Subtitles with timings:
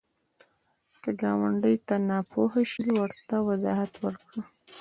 [1.01, 4.41] که ګاونډي ته ناپوهه شي، ورته وضاحت ورکړه